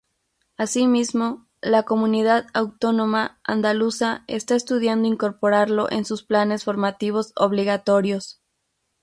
Así 0.57 0.87
mismo, 0.87 1.47
la 1.61 1.83
comunidad 1.83 2.47
autónoma 2.55 3.39
andaluza 3.43 4.23
está 4.25 4.55
estudiando 4.55 5.07
incorporarlo 5.07 5.91
en 5.91 6.05
sus 6.05 6.23
planes 6.23 6.63
formativos 6.63 7.33
obligatorios. 7.35 8.41